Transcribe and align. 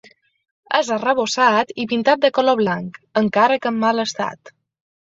És 0.79 0.89
arrebossat 0.95 1.75
i 1.83 1.87
pintat 1.93 2.25
de 2.25 2.33
color 2.39 2.59
blanc, 2.63 2.99
encara 3.25 3.63
que 3.67 3.73
en 3.75 3.83
mal 3.87 4.07
estat. 4.11 4.57